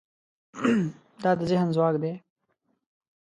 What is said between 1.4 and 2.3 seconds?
ذهن ځواک دی.